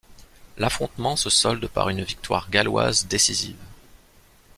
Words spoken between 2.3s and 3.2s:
galloise